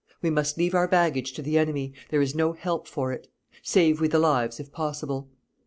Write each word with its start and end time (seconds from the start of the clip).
We 0.23 0.31
must 0.31 0.57
leave 0.57 0.73
our 0.73 0.87
baggage 0.87 1.31
to 1.33 1.43
the 1.43 1.59
enemy; 1.59 1.93
there 2.09 2.21
is 2.23 2.33
no 2.33 2.53
help 2.53 2.87
for 2.87 3.11
it. 3.13 3.27
Save 3.61 4.01
we 4.01 4.07
the 4.07 4.17
lives 4.17 4.59
if 4.59 4.71
possible. 4.71 5.29